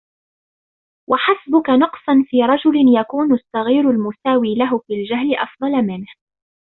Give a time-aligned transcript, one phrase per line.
[1.09, 6.07] وَحَسْبُك نَقْصًا فِي رَجُلٍ يَكُونُ الصَّغِيرُ الْمُسَاوِي لَهُ فِي الْجَهْلِ أَفْضَلَ مِنْهُ